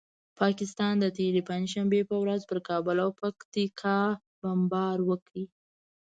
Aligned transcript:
پاکستان 0.39 0.93
د 0.99 1.05
تېرې 1.17 1.41
پنجشنبې 1.49 2.01
په 2.09 2.15
ورځ 2.23 2.41
پر 2.49 2.57
کابل 2.69 2.97
او 3.05 3.09
پکتیکا 3.21 3.99
بمبار 4.41 4.97
وکړ. 5.09 5.35